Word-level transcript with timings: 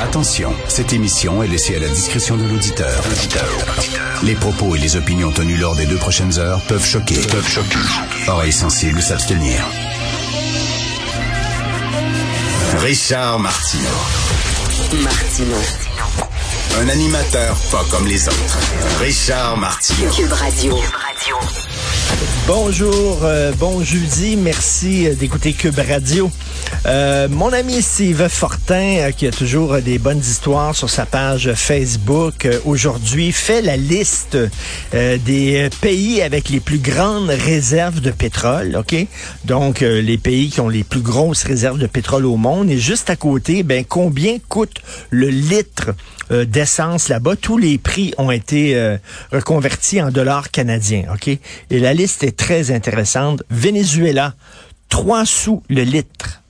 Attention, 0.00 0.54
cette 0.68 0.92
émission 0.92 1.42
est 1.42 1.48
laissée 1.48 1.74
à 1.74 1.80
la 1.80 1.88
discrétion 1.88 2.36
de 2.36 2.44
l'auditeur. 2.44 3.02
Les 4.22 4.34
propos 4.36 4.76
et 4.76 4.78
les 4.78 4.96
opinions 4.96 5.32
tenues 5.32 5.56
lors 5.56 5.74
des 5.74 5.86
deux 5.86 5.96
prochaines 5.96 6.38
heures 6.38 6.60
peuvent 6.68 6.84
choquer. 6.84 7.16
Peuvent 7.16 7.48
choquer. 7.48 7.78
Oreilles 8.28 8.52
sensibles 8.52 9.02
s'abstenir. 9.02 9.60
Richard 12.78 13.40
Martineau. 13.40 15.02
Martino. 15.02 15.56
Un 16.80 16.88
animateur 16.88 17.56
pas 17.72 17.84
comme 17.90 18.06
les 18.06 18.28
autres. 18.28 18.58
Richard 19.00 19.56
Martineau. 19.56 20.10
Cube 20.10 20.32
Radio. 20.32 20.78
Bonjour, 22.46 23.18
euh, 23.24 23.52
bon 23.52 23.82
jeudi, 23.84 24.36
merci 24.36 25.06
euh, 25.06 25.14
d'écouter 25.14 25.52
Cube 25.52 25.78
Radio. 25.78 26.30
Euh, 26.86 27.28
mon 27.28 27.52
ami 27.52 27.82
Steve 27.82 28.28
Fortin, 28.28 28.98
euh, 28.98 29.10
qui 29.10 29.26
a 29.26 29.30
toujours 29.30 29.78
des 29.78 29.98
bonnes 29.98 30.18
histoires 30.18 30.74
sur 30.74 30.88
sa 30.88 31.06
page 31.06 31.52
Facebook, 31.54 32.46
euh, 32.46 32.58
aujourd'hui 32.64 33.32
fait 33.32 33.62
la 33.62 33.76
liste 33.76 34.38
des 34.92 35.68
pays 35.80 36.22
avec 36.22 36.48
les 36.48 36.60
plus 36.60 36.78
grandes 36.78 37.30
réserves 37.30 38.00
de 38.00 38.10
pétrole, 38.10 38.76
OK? 38.76 38.94
Donc, 39.44 39.80
les 39.80 40.18
pays 40.18 40.50
qui 40.50 40.60
ont 40.60 40.68
les 40.68 40.84
plus 40.84 41.00
grosses 41.00 41.44
réserves 41.44 41.78
de 41.78 41.86
pétrole 41.86 42.24
au 42.24 42.36
monde. 42.36 42.70
Et 42.70 42.78
juste 42.78 43.10
à 43.10 43.16
côté, 43.16 43.62
ben, 43.62 43.84
combien 43.84 44.38
coûte 44.48 44.80
le 45.10 45.28
litre 45.28 45.94
d'essence 46.30 47.08
là-bas? 47.08 47.36
Tous 47.36 47.58
les 47.58 47.78
prix 47.78 48.14
ont 48.18 48.30
été 48.30 48.96
reconvertis 49.32 50.00
en 50.00 50.10
dollars 50.10 50.50
canadiens, 50.50 51.04
OK? 51.12 51.28
Et 51.28 51.78
la 51.78 51.94
liste 51.94 52.22
est 52.24 52.36
très 52.36 52.70
intéressante. 52.70 53.42
Venezuela, 53.50 54.34
3 54.88 55.26
sous 55.26 55.62
le 55.68 55.82
litre. 55.82 56.42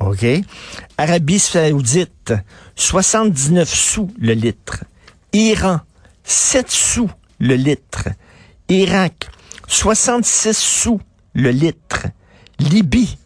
OK? 0.00 0.24
Arabie 0.96 1.38
saoudite, 1.38 2.32
79 2.76 3.68
sous 3.68 4.10
le 4.18 4.32
litre. 4.32 4.84
Iran, 5.32 5.80
7 6.24 6.70
sous 6.70 7.10
le 7.40 7.54
litre. 7.54 8.08
Irak, 8.68 9.28
66 9.66 10.56
sous 10.56 11.00
le 11.34 11.50
litre. 11.50 12.06
Libye, 12.58 13.18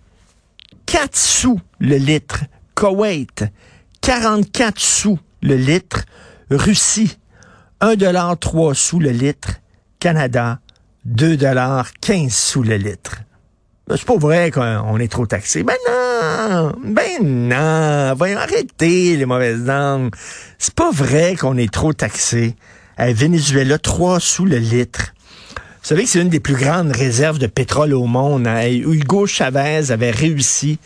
4 0.86 1.16
sous 1.16 1.60
le 1.78 1.96
litre. 1.96 2.44
Koweït, 2.74 3.44
44 4.00 4.78
sous 4.78 5.18
le 5.42 5.56
litre. 5.56 6.04
Russie, 6.50 7.18
1 7.80 7.96
dollar 7.96 8.38
3 8.38 8.74
sous 8.74 8.98
le 8.98 9.10
litre. 9.10 9.60
Canada, 9.98 10.60
2 11.04 11.36
dollars 11.36 11.92
15 12.00 12.32
sous 12.32 12.62
le 12.62 12.76
litre. 12.76 13.22
Ben, 13.92 13.98
C'est 13.98 14.06
pas 14.06 14.16
vrai 14.16 14.50
qu'on 14.50 14.98
est 14.98 15.12
trop 15.12 15.26
taxé. 15.26 15.62
Ben 15.64 15.76
non! 15.86 16.72
Ben 16.82 17.20
non! 17.20 18.14
Voyons, 18.16 18.38
arrêtez 18.38 19.18
les 19.18 19.26
mauvaises 19.26 19.66
langues. 19.66 20.10
C'est 20.56 20.72
pas 20.72 20.90
vrai 20.90 21.36
qu'on 21.36 21.58
est 21.58 21.70
trop 21.70 21.92
taxé. 21.92 22.56
À 22.96 23.12
Venezuela, 23.12 23.76
3 23.76 24.18
sous 24.18 24.46
le 24.46 24.56
litre. 24.56 25.12
Vous 25.56 25.88
savez 25.88 26.04
que 26.04 26.08
c'est 26.08 26.22
une 26.22 26.30
des 26.30 26.40
plus 26.40 26.54
grandes 26.54 26.92
réserves 26.92 27.38
de 27.38 27.46
pétrole 27.46 27.92
au 27.92 28.06
monde. 28.06 28.46
Hugo 28.46 29.26
Chavez 29.26 29.90
avait 29.90 30.10
réussi 30.10 30.78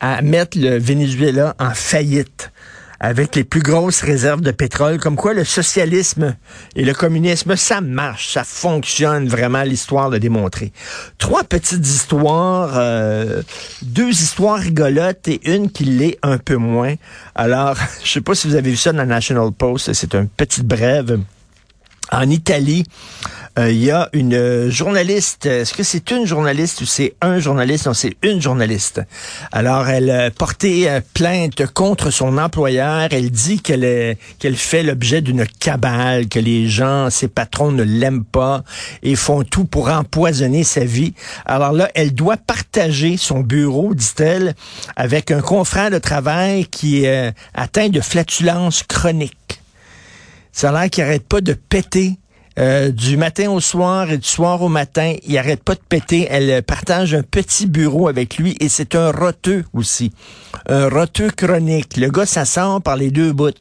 à 0.00 0.20
mettre 0.20 0.58
le 0.58 0.78
Venezuela 0.78 1.54
en 1.58 1.70
faillite 1.70 2.50
avec 3.02 3.34
les 3.34 3.42
plus 3.42 3.62
grosses 3.62 4.00
réserves 4.00 4.42
de 4.42 4.52
pétrole, 4.52 4.98
comme 4.98 5.16
quoi 5.16 5.34
le 5.34 5.44
socialisme 5.44 6.36
et 6.76 6.84
le 6.84 6.94
communisme, 6.94 7.56
ça 7.56 7.80
marche, 7.80 8.32
ça 8.32 8.44
fonctionne 8.44 9.26
vraiment, 9.26 9.64
l'histoire 9.64 10.08
l'a 10.08 10.20
démontré. 10.20 10.72
Trois 11.18 11.42
petites 11.42 11.84
histoires, 11.84 12.74
euh, 12.76 13.42
deux 13.82 14.10
histoires 14.10 14.60
rigolotes 14.60 15.26
et 15.26 15.40
une 15.52 15.72
qui 15.72 15.84
l'est 15.84 16.16
un 16.22 16.38
peu 16.38 16.54
moins. 16.54 16.94
Alors, 17.34 17.76
je 18.04 18.08
sais 18.08 18.20
pas 18.20 18.36
si 18.36 18.46
vous 18.46 18.54
avez 18.54 18.70
vu 18.70 18.76
ça 18.76 18.92
dans 18.92 19.04
National 19.04 19.50
Post, 19.50 19.92
c'est 19.94 20.14
un 20.14 20.26
petit 20.26 20.62
brève. 20.62 21.18
En 22.12 22.28
Italie, 22.28 22.84
euh, 23.58 23.70
il 23.70 23.84
y 23.84 23.90
a 23.90 24.08
une 24.14 24.32
euh, 24.32 24.70
journaliste. 24.70 25.44
Est-ce 25.44 25.74
que 25.74 25.82
c'est 25.82 26.10
une 26.10 26.24
journaliste 26.26 26.80
ou 26.80 26.86
c'est 26.86 27.14
un 27.20 27.38
journaliste? 27.38 27.86
Non, 27.86 27.92
c'est 27.92 28.16
une 28.22 28.40
journaliste. 28.40 29.02
Alors, 29.52 29.88
elle 29.88 30.10
a 30.10 30.30
porté 30.30 30.88
euh, 30.88 31.02
plainte 31.12 31.66
contre 31.74 32.10
son 32.10 32.38
employeur. 32.38 33.08
Elle 33.10 33.30
dit 33.30 33.60
qu'elle 33.60 34.16
qu'elle 34.38 34.56
fait 34.56 34.82
l'objet 34.82 35.20
d'une 35.20 35.46
cabale, 35.46 36.28
que 36.28 36.38
les 36.38 36.66
gens, 36.66 37.10
ses 37.10 37.28
patrons 37.28 37.72
ne 37.72 37.82
l'aiment 37.82 38.24
pas 38.24 38.64
et 39.02 39.16
font 39.16 39.42
tout 39.44 39.66
pour 39.66 39.90
empoisonner 39.90 40.64
sa 40.64 40.84
vie. 40.86 41.12
Alors 41.44 41.72
là, 41.72 41.90
elle 41.94 42.14
doit 42.14 42.38
partager 42.38 43.18
son 43.18 43.40
bureau, 43.40 43.94
dit-elle, 43.94 44.54
avec 44.96 45.30
un 45.30 45.42
confrère 45.42 45.90
de 45.90 45.98
travail 45.98 46.64
qui 46.66 47.04
est 47.04 47.34
atteint 47.52 47.90
de 47.90 48.00
flatulence 48.00 48.82
chronique. 48.82 49.60
Ça 50.52 50.70
a 50.70 50.72
l'air 50.72 50.90
qu'il 50.90 51.20
pas 51.20 51.40
de 51.40 51.54
péter. 51.54 52.18
Euh, 52.58 52.90
du 52.90 53.16
matin 53.16 53.50
au 53.50 53.60
soir 53.60 54.10
et 54.10 54.18
du 54.18 54.28
soir 54.28 54.60
au 54.62 54.68
matin, 54.68 55.14
il 55.26 55.38
arrête 55.38 55.62
pas 55.62 55.74
de 55.74 55.80
péter. 55.88 56.26
Elle 56.30 56.50
euh, 56.50 56.62
partage 56.62 57.14
un 57.14 57.22
petit 57.22 57.66
bureau 57.66 58.08
avec 58.08 58.36
lui 58.36 58.56
et 58.60 58.68
c'est 58.68 58.94
un 58.94 59.10
roteux 59.10 59.64
aussi. 59.72 60.12
Un 60.68 60.88
roteux 60.88 61.30
chronique. 61.30 61.96
Le 61.96 62.10
gars, 62.10 62.26
ça 62.26 62.44
sort 62.44 62.82
par 62.82 62.96
les 62.96 63.10
deux 63.10 63.32
bouts. 63.32 63.52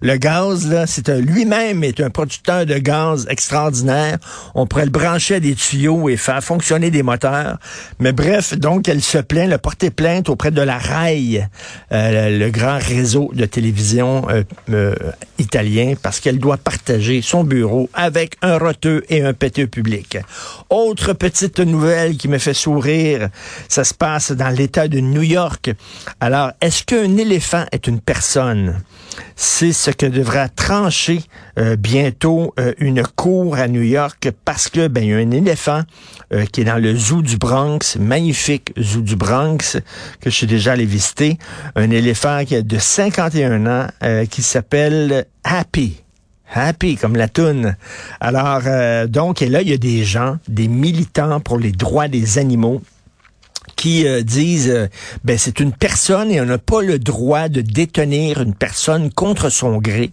Le 0.00 0.16
gaz, 0.16 0.68
là, 0.68 0.86
c'est 0.86 1.08
lui-même 1.08 1.82
est 1.82 2.00
un 2.00 2.10
producteur 2.10 2.66
de 2.66 2.78
gaz 2.78 3.26
extraordinaire. 3.28 4.18
On 4.54 4.66
pourrait 4.66 4.84
le 4.84 4.90
brancher 4.90 5.36
à 5.36 5.40
des 5.40 5.54
tuyaux 5.54 6.08
et 6.08 6.16
faire 6.16 6.42
fonctionner 6.42 6.90
des 6.90 7.02
moteurs. 7.02 7.58
Mais 7.98 8.12
bref, 8.12 8.56
donc, 8.56 8.88
elle 8.88 9.02
se 9.02 9.18
plaint, 9.18 9.44
elle 9.44 9.52
a 9.52 9.58
porté 9.58 9.90
plainte 9.90 10.28
auprès 10.28 10.50
de 10.50 10.62
la 10.62 10.78
RAI, 10.78 11.48
euh, 11.92 12.38
le 12.38 12.50
grand 12.50 12.78
réseau 12.78 13.30
de 13.34 13.44
télévision 13.44 14.26
euh, 14.30 14.42
euh, 14.70 14.94
italien, 15.38 15.94
parce 16.00 16.20
qu'elle 16.20 16.38
doit 16.38 16.58
partager 16.58 17.22
son 17.22 17.44
bureau 17.44 17.90
avec 17.94 18.36
un 18.42 18.58
roteux 18.58 19.02
et 19.08 19.22
un 19.22 19.32
péteux 19.32 19.66
public. 19.66 20.18
Autre 20.70 21.12
petite 21.12 21.58
nouvelle 21.60 22.16
qui 22.16 22.28
me 22.28 22.38
fait 22.38 22.54
sourire, 22.54 23.28
ça 23.68 23.84
se 23.84 23.94
passe 23.94 24.32
dans 24.32 24.50
l'État 24.50 24.88
de 24.88 25.00
New 25.00 25.22
York. 25.22 25.70
Alors, 26.20 26.52
est-ce 26.60 26.84
qu'un 26.84 27.16
éléphant 27.16 27.64
est 27.72 27.86
une 27.86 28.00
personne? 28.00 28.80
Que 29.96 30.06
devra 30.06 30.48
trancher 30.48 31.22
euh, 31.58 31.76
bientôt 31.76 32.54
euh, 32.58 32.72
une 32.78 33.02
cour 33.02 33.56
à 33.56 33.68
New 33.68 33.82
York 33.82 34.30
parce 34.44 34.68
que 34.68 34.88
ben 34.88 35.04
il 35.04 35.10
y 35.10 35.12
a 35.14 35.16
un 35.16 35.30
éléphant 35.30 35.82
euh, 36.32 36.44
qui 36.46 36.62
est 36.62 36.64
dans 36.64 36.80
le 36.80 36.94
zoo 36.94 37.22
du 37.22 37.36
Bronx, 37.36 37.96
magnifique 37.98 38.72
zoo 38.78 39.00
du 39.00 39.16
Bronx 39.16 39.78
que 40.20 40.30
je 40.30 40.34
suis 40.34 40.46
déjà 40.46 40.72
allé 40.72 40.84
visiter, 40.84 41.38
un 41.76 41.90
éléphant 41.90 42.44
qui 42.44 42.56
a 42.56 42.62
de 42.62 42.78
51 42.78 43.66
ans 43.66 43.86
qui 44.30 44.42
s'appelle 44.42 45.26
Happy. 45.44 46.02
Happy 46.52 46.96
comme 46.96 47.16
la 47.16 47.28
toune. 47.28 47.76
Alors 48.20 48.62
donc 49.08 49.40
là 49.40 49.62
il 49.62 49.68
y 49.68 49.72
a 49.72 49.76
des 49.76 50.04
gens, 50.04 50.38
des 50.48 50.68
militants 50.68 51.40
pour 51.40 51.58
les 51.58 51.72
droits 51.72 52.08
des 52.08 52.38
animaux 52.38 52.82
qui 53.78 54.06
euh, 54.06 54.22
disent 54.22 54.70
euh, 54.70 54.88
ben 55.24 55.38
c'est 55.38 55.60
une 55.60 55.72
personne 55.72 56.32
et 56.32 56.40
on 56.40 56.44
n'a 56.44 56.58
pas 56.58 56.82
le 56.82 56.98
droit 56.98 57.48
de 57.48 57.60
détenir 57.60 58.42
une 58.42 58.52
personne 58.52 59.10
contre 59.12 59.50
son 59.50 59.78
gré. 59.78 60.10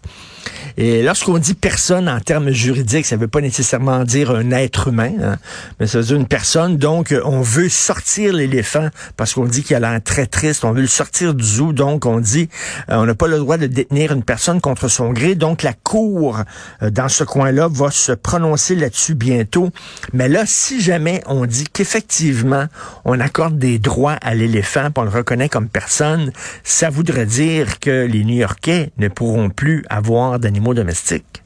Et 0.77 1.03
lorsqu'on 1.03 1.37
dit 1.37 1.53
personne 1.53 2.09
en 2.09 2.19
termes 2.19 2.49
juridiques, 2.49 3.05
ça 3.05 3.15
veut 3.15 3.27
pas 3.27 3.41
nécessairement 3.41 4.03
dire 4.03 4.31
un 4.31 4.51
être 4.51 4.89
humain, 4.89 5.13
hein, 5.21 5.35
mais 5.79 5.87
ça 5.87 5.99
veut 5.99 6.03
dire 6.03 6.17
une 6.17 6.27
personne. 6.27 6.77
Donc, 6.77 7.11
euh, 7.11 7.21
on 7.23 7.41
veut 7.41 7.69
sortir 7.69 8.33
l'éléphant 8.33 8.89
parce 9.15 9.33
qu'on 9.33 9.45
dit 9.45 9.63
qu'il 9.63 9.75
a 9.75 9.79
l'air 9.79 10.01
très 10.03 10.25
triste. 10.25 10.65
On 10.65 10.73
veut 10.73 10.81
le 10.81 10.87
sortir 10.87 11.33
du 11.33 11.45
zoo. 11.45 11.71
Donc, 11.71 12.05
on 12.05 12.19
dit 12.19 12.49
euh, 12.89 12.97
on 12.97 13.05
n'a 13.05 13.15
pas 13.15 13.27
le 13.27 13.37
droit 13.37 13.57
de 13.57 13.67
détenir 13.67 14.11
une 14.11 14.23
personne 14.23 14.59
contre 14.59 14.89
son 14.89 15.13
gré. 15.13 15.35
Donc, 15.35 15.63
la 15.63 15.73
cour 15.73 16.41
euh, 16.81 16.89
dans 16.89 17.09
ce 17.09 17.23
coin-là 17.23 17.69
va 17.71 17.89
se 17.91 18.11
prononcer 18.11 18.75
là-dessus 18.75 19.15
bientôt. 19.15 19.69
Mais 20.13 20.27
là, 20.27 20.43
si 20.45 20.81
jamais 20.81 21.21
on 21.25 21.45
dit 21.45 21.65
qu'effectivement 21.71 22.65
on 23.05 23.19
accorde 23.19 23.54
des 23.55 23.79
droits 23.79 24.13
à 24.13 24.33
l'éléphant, 24.33 24.89
on 24.95 25.03
le 25.03 25.09
reconnaît 25.09 25.49
comme 25.49 25.69
personne, 25.69 26.31
ça 26.63 26.89
voudrait 26.89 27.25
dire 27.25 27.79
que 27.79 28.05
les 28.05 28.23
New-Yorkais 28.23 28.91
ne 28.97 29.07
pourront 29.07 29.49
plus 29.49 29.83
avoir 29.89 30.39
d'animaux 30.39 30.73
domestiques. 30.73 31.43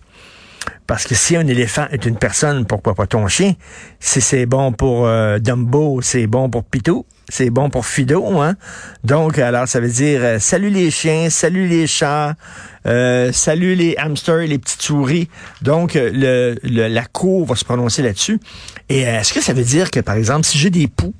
Parce 0.88 1.06
que 1.06 1.14
si 1.14 1.36
un 1.36 1.46
éléphant 1.46 1.86
est 1.92 2.06
une 2.06 2.18
personne, 2.18 2.66
pourquoi 2.66 2.96
pas 2.96 3.06
ton 3.06 3.28
chien? 3.28 3.54
Si 4.00 4.22
c'est 4.22 4.48
bon 4.48 4.72
pour 4.72 5.06
euh, 5.06 5.38
Dumbo, 5.38 6.02
c'est 6.02 6.26
bon 6.26 6.50
pour 6.50 6.64
Pitou, 6.64 7.06
c'est 7.28 7.52
bon 7.52 7.70
pour 7.70 7.86
Fido, 7.86 8.26
hein? 8.42 8.56
Donc, 9.04 9.38
alors, 9.38 9.68
ça 9.68 9.80
veut 9.80 9.90
dire 9.90 10.20
euh, 10.24 10.40
salut 10.40 10.72
les 10.72 10.90
chiens, 10.90 11.30
salut 11.30 11.68
les 11.68 11.86
chats, 11.86 12.34
euh, 12.88 13.32
salut 13.32 13.76
les 13.76 13.96
hamsters 13.98 14.48
les 14.48 14.58
petites 14.58 14.82
souris. 14.82 15.30
Donc, 15.62 15.94
la 15.94 17.06
cour 17.06 17.46
va 17.46 17.56
se 17.56 17.66
prononcer 17.66 18.02
là-dessus. 18.02 18.40
Et 18.90 19.02
est-ce 19.02 19.32
que 19.32 19.42
ça 19.42 19.54
veut 19.54 19.64
dire 19.64 19.92
que, 19.92 20.00
par 20.00 20.16
exemple, 20.16 20.46
si 20.46 20.58
j'ai 20.58 20.72
des 20.72 20.88
poux, 20.88 21.14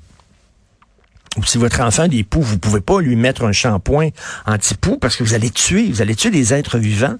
ou 1.36 1.44
si 1.44 1.58
votre 1.58 1.80
enfant 1.80 2.04
a 2.04 2.08
des 2.08 2.24
poux, 2.24 2.42
vous 2.42 2.58
pouvez 2.58 2.80
pas 2.80 3.00
lui 3.00 3.14
mettre 3.14 3.44
un 3.44 3.52
shampoing 3.52 4.08
anti-poux 4.46 4.96
parce 4.98 5.16
que 5.16 5.22
vous 5.22 5.34
allez 5.34 5.50
tuer, 5.50 5.86
vous 5.86 6.02
allez 6.02 6.16
tuer 6.16 6.30
des 6.30 6.52
êtres 6.52 6.78
vivants. 6.78 7.16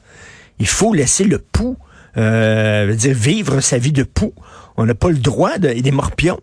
Il 0.59 0.67
faut 0.67 0.93
laisser 0.93 1.25
le 1.25 1.39
poux, 1.39 1.77
euh, 2.17 2.93
dire 2.95 3.15
vivre 3.15 3.61
sa 3.61 3.79
vie 3.79 3.93
de 3.93 4.03
poux. 4.03 4.35
On 4.77 4.85
n'a 4.85 4.95
pas 4.95 5.11
le 5.11 5.19
droit 5.19 5.59
de, 5.59 5.69
et 5.69 5.83
des 5.83 5.93
morpions. 5.93 6.41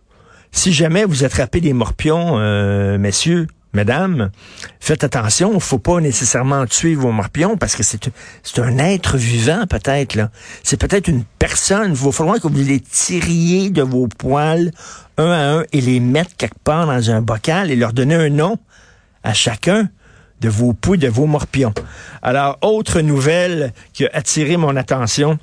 Si 0.52 0.72
jamais 0.72 1.04
vous 1.04 1.26
attrapez 1.26 1.60
des 1.60 1.74
morpions, 1.74 2.40
euh, 2.40 2.98
messieurs, 2.98 3.48
mesdames, 3.78 4.32
faites 4.80 5.04
attention, 5.04 5.54
il 5.54 5.62
faut 5.62 5.78
pas 5.78 6.02
nécessairement 6.02 6.66
tuer 6.66 6.96
vos 6.96 7.12
morpions 7.12 7.58
parce 7.58 7.76
que 7.76 7.84
c'est 7.84 8.10
un 8.58 8.78
être 8.80 9.18
vivant 9.18 9.68
peut-être. 9.70 10.18
C'est 10.64 10.78
peut-être 10.78 11.08
une 11.08 11.24
personne. 11.38 11.92
Il 11.92 11.96
va 11.96 12.12
falloir 12.12 12.38
que 12.42 12.48
vous 12.48 12.64
les 12.64 12.80
tiriez 12.80 13.70
de 13.70 13.84
vos 13.84 14.08
poils 14.08 14.72
un 15.18 15.32
à 15.32 15.60
un 15.60 15.64
et 15.72 15.82
les 15.82 16.00
mettre 16.00 16.36
quelque 16.36 16.60
part 16.64 16.88
dans 16.88 17.12
un 17.12 17.22
bocal 17.22 17.70
et 17.70 17.76
leur 17.76 17.94
donner 17.94 18.16
un 18.16 18.30
nom 18.30 18.58
à 19.24 19.34
chacun 19.34 19.90
de 20.42 20.50
vos 20.50 20.74
poux, 20.74 20.98
de 20.98 21.08
vos 21.08 21.28
morpions. 21.28 21.74
Alors, 22.22 22.58
autre 22.62 23.02
nouvelle 23.02 23.74
qui 23.94 24.06
a 24.06 24.10
attiré 24.14 24.58
mon 24.58 24.76
attention. 24.76 25.38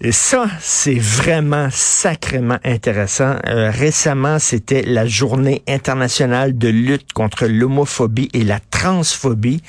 Et 0.00 0.12
ça, 0.12 0.46
c'est 0.60 0.98
vraiment 0.98 1.68
sacrément 1.72 2.58
intéressant. 2.62 3.34
Euh, 3.48 3.72
récemment, 3.72 4.38
c'était 4.38 4.82
la 4.82 5.06
journée 5.06 5.64
internationale 5.66 6.56
de 6.56 6.68
lutte 6.68 7.12
contre 7.12 7.46
l'homophobie 7.46 8.28
et 8.32 8.44
la 8.44 8.60
transphobie. 8.60 9.60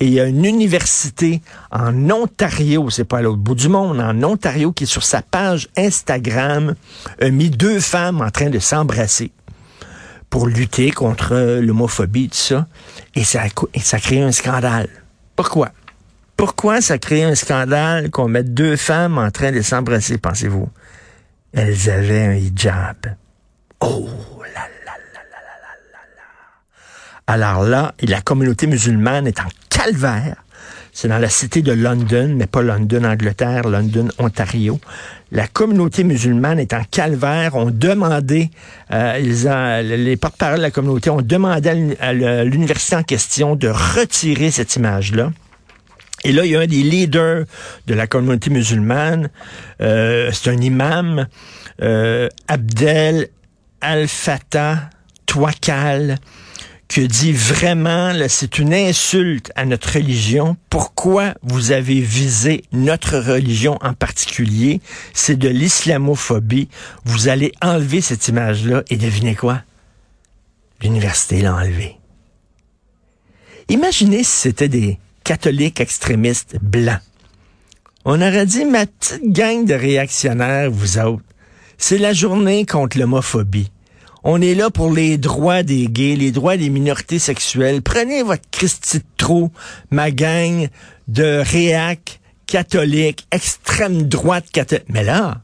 Et 0.00 0.06
il 0.06 0.12
y 0.12 0.18
a 0.18 0.24
une 0.24 0.44
université 0.44 1.40
en 1.70 2.10
Ontario, 2.10 2.90
c'est 2.90 3.04
pas 3.04 3.18
à 3.18 3.22
l'autre 3.22 3.38
bout 3.38 3.54
du 3.54 3.68
monde, 3.68 4.00
en 4.00 4.20
Ontario, 4.24 4.72
qui 4.72 4.86
sur 4.86 5.04
sa 5.04 5.22
page 5.22 5.68
Instagram 5.76 6.74
a 7.20 7.30
mis 7.30 7.50
deux 7.50 7.78
femmes 7.78 8.22
en 8.22 8.30
train 8.30 8.50
de 8.50 8.58
s'embrasser 8.58 9.30
pour 10.30 10.48
lutter 10.48 10.90
contre 10.90 11.60
l'homophobie, 11.60 12.28
tout 12.28 12.36
ça. 12.36 12.66
Et 13.14 13.22
ça, 13.22 13.44
et 13.72 13.80
ça 13.80 13.98
un 14.10 14.32
scandale. 14.32 14.88
Pourquoi? 15.36 15.70
Pourquoi 16.36 16.82
ça 16.82 16.98
crée 16.98 17.24
un 17.24 17.34
scandale 17.34 18.10
qu'on 18.10 18.28
mette 18.28 18.52
deux 18.52 18.76
femmes 18.76 19.16
en 19.16 19.30
train 19.30 19.52
de 19.52 19.62
s'embrasser, 19.62 20.18
pensez-vous? 20.18 20.68
Elles 21.54 21.88
avaient 21.88 22.26
un 22.26 22.34
hijab. 22.34 23.16
Oh 23.80 24.06
là 24.54 24.60
là 24.84 24.92
là 25.14 25.20
là 25.32 25.40
là 25.42 25.76
là 25.92 26.00
là. 26.16 26.22
Alors 27.26 27.62
là, 27.62 27.94
la 28.02 28.20
communauté 28.20 28.66
musulmane 28.66 29.26
est 29.26 29.40
en 29.40 29.48
calvaire. 29.70 30.36
C'est 30.92 31.08
dans 31.08 31.18
la 31.18 31.28
cité 31.28 31.62
de 31.62 31.72
London, 31.72 32.34
mais 32.36 32.46
pas 32.46 32.62
London, 32.62 33.04
Angleterre, 33.04 33.68
London, 33.68 34.08
Ontario. 34.18 34.78
La 35.30 35.46
communauté 35.46 36.04
musulmane 36.04 36.58
est 36.58 36.72
en 36.74 36.82
calvaire. 36.90 37.54
On 37.54 37.70
demandé, 37.70 38.50
euh, 38.92 39.18
les 39.82 40.16
porte-parole 40.16 40.58
de 40.58 40.62
la 40.62 40.70
communauté 40.70 41.08
ont 41.10 41.22
demandé 41.22 41.96
à 42.00 42.12
l'université 42.44 42.96
en 42.96 43.02
question 43.02 43.56
de 43.56 43.68
retirer 43.68 44.50
cette 44.50 44.76
image-là. 44.76 45.32
Et 46.24 46.32
là, 46.32 46.44
il 46.44 46.52
y 46.52 46.56
a 46.56 46.60
un 46.60 46.66
des 46.66 46.82
leaders 46.82 47.44
de 47.86 47.94
la 47.94 48.06
communauté 48.06 48.50
musulmane, 48.50 49.30
euh, 49.80 50.30
c'est 50.32 50.50
un 50.50 50.58
imam, 50.58 51.26
euh, 51.82 52.28
Abdel 52.48 53.28
Al-Fattah 53.80 54.90
Touakal, 55.26 56.18
qui 56.88 57.06
dit 57.08 57.32
vraiment, 57.32 58.12
c'est 58.28 58.58
une 58.58 58.72
insulte 58.72 59.52
à 59.56 59.64
notre 59.66 59.94
religion. 59.94 60.56
Pourquoi 60.70 61.34
vous 61.42 61.72
avez 61.72 62.00
visé 62.00 62.62
notre 62.72 63.18
religion 63.18 63.76
en 63.82 63.92
particulier? 63.92 64.80
C'est 65.12 65.36
de 65.36 65.48
l'islamophobie. 65.48 66.68
Vous 67.04 67.28
allez 67.28 67.52
enlever 67.60 68.00
cette 68.00 68.28
image-là 68.28 68.84
et 68.88 68.96
devinez 68.96 69.34
quoi? 69.34 69.62
L'université 70.80 71.42
l'a 71.42 71.54
enlevé. 71.56 71.96
Imaginez 73.68 74.22
si 74.22 74.30
c'était 74.30 74.68
des, 74.68 74.98
catholiques 75.26 75.80
extrémistes 75.80 76.56
blancs. 76.62 77.00
On 78.04 78.22
aurait 78.22 78.46
dit, 78.46 78.64
ma 78.64 78.86
petite 78.86 79.32
gang 79.32 79.64
de 79.64 79.74
réactionnaires, 79.74 80.70
vous 80.70 80.98
autres, 80.98 81.24
c'est 81.78 81.98
la 81.98 82.12
journée 82.12 82.64
contre 82.64 82.96
l'homophobie. 82.96 83.72
On 84.22 84.40
est 84.40 84.54
là 84.54 84.70
pour 84.70 84.92
les 84.92 85.18
droits 85.18 85.64
des 85.64 85.88
gays, 85.88 86.14
les 86.14 86.30
droits 86.30 86.56
des 86.56 86.70
minorités 86.70 87.18
sexuelles. 87.18 87.82
Prenez 87.82 88.22
votre 88.22 88.48
Christi 88.52 88.98
de 88.98 89.04
trop, 89.16 89.50
ma 89.90 90.12
gang 90.12 90.68
de 91.08 91.42
réac 91.44 92.20
catholiques, 92.46 93.26
extrême 93.32 94.04
droite 94.04 94.46
catholique. 94.52 94.86
Mais 94.88 95.02
là, 95.02 95.42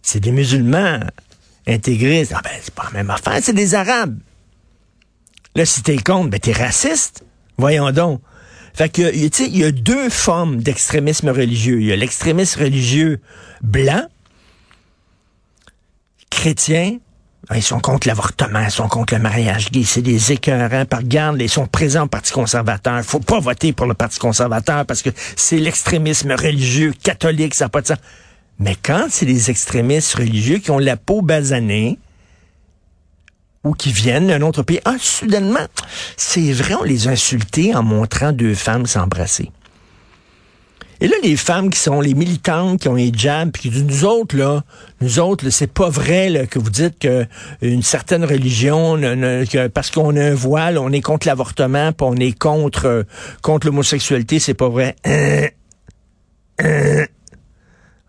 c'est 0.00 0.20
des 0.20 0.32
musulmans 0.32 1.00
intégrés. 1.66 2.26
Ah 2.32 2.40
ben, 2.42 2.50
c'est 2.62 2.74
pas 2.74 2.84
la 2.84 3.02
même 3.02 3.10
affaire, 3.10 3.40
c'est 3.42 3.52
des 3.52 3.74
arabes. 3.74 4.18
Là, 5.54 5.66
si 5.66 5.82
t'es 5.82 5.98
contre, 5.98 6.30
ben 6.30 6.40
t'es 6.40 6.52
raciste. 6.52 7.24
Voyons 7.58 7.90
donc. 7.92 8.22
Fait 8.78 8.88
que, 8.88 9.10
tu 9.10 9.28
sais, 9.32 9.50
il 9.50 9.58
y 9.58 9.64
a 9.64 9.72
deux 9.72 10.08
formes 10.08 10.58
d'extrémisme 10.62 11.30
religieux. 11.30 11.80
Il 11.80 11.86
y 11.88 11.92
a 11.92 11.96
l'extrémisme 11.96 12.60
religieux 12.60 13.20
blanc, 13.60 14.06
chrétien, 16.30 16.98
ah, 17.48 17.56
ils 17.56 17.62
sont 17.64 17.80
contre 17.80 18.06
l'avortement, 18.06 18.60
ils 18.60 18.70
sont 18.70 18.86
contre 18.86 19.14
le 19.14 19.20
mariage 19.20 19.72
gay, 19.72 19.82
c'est 19.82 20.00
des 20.00 20.30
écœurants. 20.30 20.84
Par 20.84 21.02
garde, 21.02 21.42
ils 21.42 21.48
sont 21.48 21.66
présents 21.66 22.04
au 22.04 22.06
Parti 22.06 22.30
conservateur. 22.30 23.02
Faut 23.02 23.18
pas 23.18 23.40
voter 23.40 23.72
pour 23.72 23.86
le 23.86 23.94
Parti 23.94 24.20
conservateur 24.20 24.86
parce 24.86 25.02
que 25.02 25.10
c'est 25.34 25.58
l'extrémisme 25.58 26.30
religieux 26.30 26.94
catholique, 27.02 27.56
ça 27.56 27.64
n'a 27.64 27.70
pas 27.70 27.80
de 27.80 27.88
sens. 27.88 27.98
Mais 28.60 28.76
quand 28.80 29.06
c'est 29.10 29.26
des 29.26 29.50
extrémistes 29.50 30.14
religieux 30.14 30.58
qui 30.58 30.70
ont 30.70 30.78
la 30.78 30.96
peau 30.96 31.20
basanée, 31.20 31.98
ou 33.64 33.74
qui 33.74 33.92
viennent 33.92 34.28
d'un 34.28 34.42
autre 34.42 34.62
pays. 34.62 34.80
Ah, 34.84 34.96
soudainement, 34.98 35.66
c'est 36.16 36.52
vrai, 36.52 36.74
on 36.74 36.84
les 36.84 37.08
a 37.08 37.10
insultés 37.10 37.74
en 37.74 37.82
montrant 37.82 38.32
deux 38.32 38.54
femmes 38.54 38.86
s'embrasser. 38.86 39.50
Et 41.00 41.06
là, 41.06 41.14
les 41.22 41.36
femmes 41.36 41.70
qui 41.70 41.78
sont 41.78 42.00
les 42.00 42.14
militantes, 42.14 42.80
qui 42.80 42.88
ont 42.88 42.96
un 42.96 42.98
hijab, 42.98 43.52
puis 43.52 43.62
qui 43.62 43.70
disent, 43.70 43.84
nous 43.84 44.04
autres, 44.04 44.36
là, 44.36 44.64
nous 45.00 45.20
autres, 45.20 45.48
c'est 45.50 45.72
pas 45.72 45.88
vrai 45.88 46.48
que 46.50 46.58
vous 46.58 46.70
dites 46.70 46.98
que 46.98 47.24
une 47.62 47.84
certaine 47.84 48.24
religion, 48.24 49.00
parce 49.72 49.92
qu'on 49.92 50.16
a 50.16 50.24
un 50.24 50.34
voile, 50.34 50.76
on 50.76 50.90
est 50.90 51.00
contre 51.00 51.28
l'avortement, 51.28 51.92
puis 51.92 52.04
on 52.08 52.16
est 52.16 52.36
contre, 52.36 53.06
contre 53.42 53.68
l'homosexualité, 53.68 54.40
c'est 54.40 54.54
pas 54.54 54.68
vrai. 54.68 54.96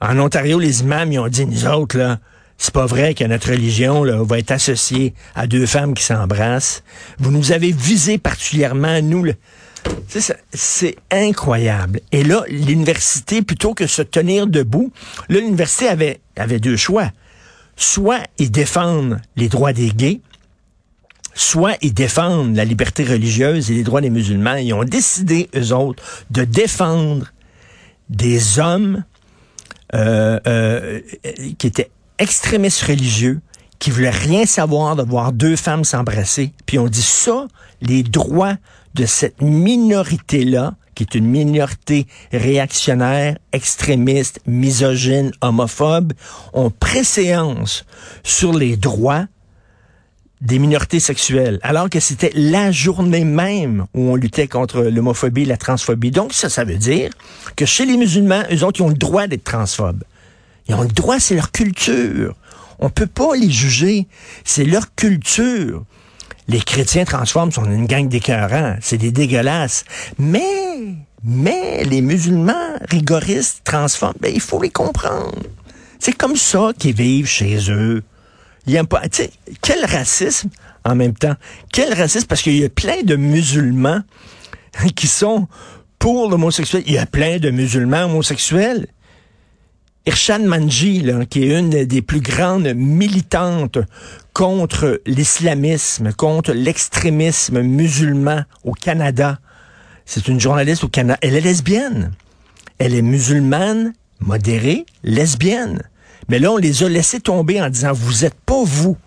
En 0.01 0.17
Ontario, 0.17 0.57
les 0.57 0.81
imams, 0.81 1.11
ils 1.11 1.19
ont 1.19 1.27
dit, 1.27 1.45
nous 1.45 1.67
autres, 1.67 1.95
là, 1.95 2.17
c'est 2.59 2.73
pas 2.73 2.85
vrai 2.85 3.13
que 3.13 3.23
notre 3.23 3.51
religion 3.51 4.03
là, 4.03 4.21
va 4.21 4.37
être 4.37 4.51
associée 4.51 5.13
à 5.33 5.47
deux 5.47 5.65
femmes 5.65 5.93
qui 5.93 6.03
s'embrassent. 6.03 6.83
Vous 7.17 7.31
nous 7.31 7.53
avez 7.53 7.71
visé 7.71 8.17
particulièrement, 8.17 9.01
nous. 9.01 9.25
C'est 10.53 10.97
incroyable. 11.09 12.01
Et 12.11 12.23
là, 12.23 12.43
l'université, 12.49 13.41
plutôt 13.41 13.73
que 13.73 13.87
se 13.87 14.01
tenir 14.01 14.45
debout, 14.45 14.91
l'université 15.29 15.87
avait, 15.87 16.19
avait 16.35 16.59
deux 16.59 16.75
choix. 16.75 17.11
Soit 17.77 18.23
ils 18.37 18.51
défendent 18.51 19.21
les 19.37 19.47
droits 19.47 19.71
des 19.71 19.91
gays, 19.91 20.19
soit 21.33 21.77
ils 21.81 21.93
défendent 21.93 22.57
la 22.57 22.65
liberté 22.65 23.05
religieuse 23.05 23.71
et 23.71 23.73
les 23.73 23.83
droits 23.83 24.01
des 24.01 24.09
musulmans. 24.09 24.55
Ils 24.55 24.73
ont 24.73 24.83
décidé, 24.83 25.49
eux 25.55 25.71
autres, 25.71 26.03
de 26.29 26.43
défendre 26.43 27.27
des 28.09 28.59
hommes 28.59 29.05
euh, 29.95 30.39
euh, 30.45 30.99
qui 31.57 31.67
étaient 31.67 31.89
extrémistes 32.19 32.83
religieux 32.83 33.41
qui 33.79 33.91
voulaient 33.91 34.09
rien 34.09 34.45
savoir 34.45 34.95
de 34.95 35.03
voir 35.03 35.31
deux 35.31 35.55
femmes 35.55 35.85
s'embrasser. 35.85 36.51
Puis 36.65 36.77
on 36.77 36.87
dit 36.87 37.01
ça, 37.01 37.47
les 37.81 38.03
droits 38.03 38.55
de 38.93 39.05
cette 39.05 39.41
minorité-là, 39.41 40.75
qui 40.95 41.03
est 41.03 41.15
une 41.15 41.27
minorité 41.27 42.05
réactionnaire, 42.33 43.37
extrémiste, 43.53 44.41
misogyne, 44.45 45.31
homophobe, 45.41 46.13
ont 46.53 46.69
préséance 46.69 47.85
sur 48.23 48.51
les 48.51 48.75
droits 48.75 49.25
des 50.41 50.59
minorités 50.59 51.01
sexuelles, 51.01 51.59
alors 51.63 51.89
que 51.89 51.99
c'était 51.99 52.31
la 52.33 52.71
journée 52.71 53.25
même 53.25 53.85
où 53.93 54.11
on 54.11 54.15
luttait 54.15 54.47
contre 54.47 54.83
l'homophobie, 54.83 55.43
la 55.43 55.57
transphobie. 55.57 56.11
Donc 56.11 56.33
ça, 56.33 56.49
ça 56.49 56.63
veut 56.63 56.77
dire 56.77 57.11
que 57.57 57.65
chez 57.65 57.85
les 57.85 57.97
musulmans, 57.97 58.43
eux 58.51 58.63
autres, 58.63 58.79
ils 58.79 58.83
ont 58.83 58.89
le 58.89 58.93
droit 58.93 59.27
d'être 59.27 59.43
transphobes. 59.43 60.03
Ils 60.69 60.75
ont 60.75 60.83
le 60.83 60.87
droit, 60.87 61.19
c'est 61.19 61.35
leur 61.35 61.51
culture. 61.51 62.35
On 62.79 62.89
peut 62.89 63.07
pas 63.07 63.35
les 63.35 63.49
juger. 63.49 64.07
C'est 64.45 64.63
leur 64.63 64.93
culture. 64.95 65.83
Les 66.47 66.59
chrétiens 66.59 67.05
transforment 67.05 67.51
sont 67.51 67.65
une 67.65 67.87
gang 67.87 68.07
d'écœurants. 68.07 68.75
C'est 68.79 68.97
des 68.97 69.11
dégueulasses. 69.11 69.83
Mais, 70.17 70.95
mais, 71.23 71.83
les 71.83 72.01
musulmans 72.01 72.75
rigoristes 72.89 73.61
transforment, 73.63 74.17
ben, 74.19 74.31
il 74.33 74.41
faut 74.41 74.61
les 74.61 74.69
comprendre. 74.69 75.35
C'est 75.99 76.13
comme 76.13 76.35
ça 76.35 76.71
qu'ils 76.77 76.95
vivent 76.95 77.27
chez 77.27 77.71
eux. 77.71 78.03
Il 78.65 78.73
y 78.73 78.77
a 78.77 78.83
pas, 78.83 79.01
tu 79.09 79.23
sais, 79.23 79.31
quel 79.61 79.83
racisme 79.85 80.49
en 80.85 80.95
même 80.95 81.13
temps. 81.13 81.35
Quel 81.73 81.93
racisme 81.93 82.27
parce 82.27 82.41
qu'il 82.41 82.57
y 82.57 82.63
a 82.63 82.69
plein 82.69 83.01
de 83.03 83.15
musulmans 83.15 84.01
qui 84.95 85.07
sont 85.07 85.47
pour 85.97 86.29
l'homosexuel. 86.29 86.83
Il 86.85 86.93
y 86.93 86.97
a 86.97 87.05
plein 87.05 87.39
de 87.39 87.49
musulmans 87.49 88.05
homosexuels. 88.05 88.87
Irshan 90.09 90.39
Manji, 90.39 91.05
qui 91.29 91.43
est 91.43 91.59
une 91.59 91.85
des 91.85 92.01
plus 92.01 92.19
grandes 92.19 92.73
militantes 92.73 93.77
contre 94.33 95.03
l'islamisme, 95.05 96.13
contre 96.13 96.51
l'extrémisme 96.51 97.61
musulman 97.61 98.43
au 98.63 98.71
Canada. 98.71 99.37
C'est 100.07 100.27
une 100.27 100.39
journaliste 100.39 100.83
au 100.83 100.87
Canada. 100.87 101.19
Elle 101.21 101.35
est 101.35 101.41
lesbienne. 101.41 102.09
Elle 102.79 102.95
est 102.95 103.03
musulmane, 103.03 103.93
modérée, 104.19 104.87
lesbienne. 105.03 105.83
Mais 106.27 106.39
là, 106.39 106.53
on 106.53 106.57
les 106.57 106.81
a 106.81 106.89
laissés 106.89 107.19
tomber 107.19 107.61
en 107.61 107.69
disant, 107.69 107.93
vous 107.93 108.25
êtes 108.25 108.33
pas 108.47 108.63
vous 108.63 108.97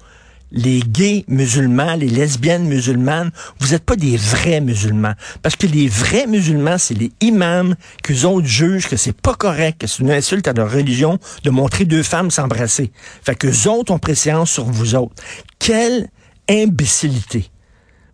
les 0.52 0.80
gays 0.80 1.24
musulmans, 1.28 1.94
les 1.94 2.08
lesbiennes 2.08 2.66
musulmanes, 2.66 3.30
vous 3.58 3.68
n'êtes 3.68 3.84
pas 3.84 3.96
des 3.96 4.16
vrais 4.16 4.60
musulmans. 4.60 5.14
Parce 5.42 5.56
que 5.56 5.66
les 5.66 5.88
vrais 5.88 6.26
musulmans, 6.26 6.78
c'est 6.78 6.94
les 6.94 7.10
imams 7.20 7.74
qu'eux 8.02 8.24
autres 8.24 8.46
jugent 8.46 8.88
que 8.88 8.96
c'est 8.96 9.18
pas 9.18 9.34
correct, 9.34 9.80
que 9.80 9.86
c'est 9.86 10.02
une 10.02 10.10
insulte 10.10 10.46
à 10.46 10.52
leur 10.52 10.70
religion 10.70 11.18
de 11.42 11.50
montrer 11.50 11.84
deux 11.84 12.02
femmes 12.02 12.30
s'embrasser. 12.30 12.92
Fait 13.24 13.34
qu'eux 13.34 13.68
autres 13.68 13.92
ont 13.92 13.98
préséance 13.98 14.50
sur 14.50 14.64
vous 14.64 14.94
autres. 14.94 15.14
Quelle 15.58 16.08
imbécilité. 16.48 17.50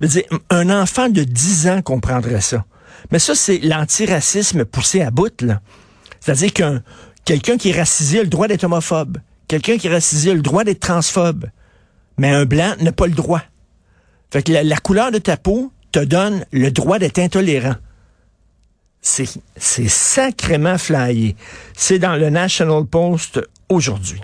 Je 0.00 0.06
veux 0.06 0.22
un 0.50 0.70
enfant 0.70 1.08
de 1.08 1.24
10 1.24 1.68
ans 1.68 1.82
comprendrait 1.82 2.40
ça. 2.40 2.64
Mais 3.10 3.18
ça, 3.18 3.34
c'est 3.34 3.58
l'antiracisme 3.58 4.64
poussé 4.64 5.00
à 5.00 5.10
bout, 5.10 5.42
là. 5.42 5.60
C'est-à-dire 6.20 6.52
qu'un 6.52 6.82
quelqu'un 7.24 7.56
qui 7.56 7.70
est 7.70 7.78
racisé 7.78 8.20
a 8.20 8.22
le 8.22 8.28
droit 8.28 8.48
d'être 8.48 8.64
homophobe. 8.64 9.18
Quelqu'un 9.48 9.76
qui 9.78 9.86
est 9.86 9.92
racisé 9.92 10.30
a 10.30 10.34
le 10.34 10.42
droit 10.42 10.64
d'être 10.64 10.80
transphobe 10.80 11.46
mais 12.18 12.30
un 12.30 12.44
blanc 12.44 12.74
n'a 12.80 12.92
pas 12.92 13.06
le 13.06 13.14
droit. 13.14 13.42
Fait 14.30 14.42
que 14.42 14.52
la, 14.52 14.76
couleur 14.76 15.10
de 15.10 15.18
ta 15.18 15.36
peau 15.36 15.72
te 15.92 16.00
donne 16.00 16.44
le 16.52 16.70
droit 16.70 16.98
d'être 16.98 17.18
intolérant. 17.18 17.76
C'est, 19.00 19.28
c'est 19.56 19.88
sacrément 19.88 20.76
flyé. 20.76 21.36
C'est 21.74 21.98
dans 21.98 22.16
le 22.16 22.28
National 22.28 22.84
Post 22.84 23.40
aujourd'hui. 23.68 24.20